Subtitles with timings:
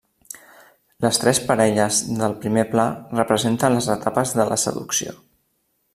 [1.05, 2.87] Les tres parelles del primer pla
[3.21, 5.19] representen les etapes de la seducció.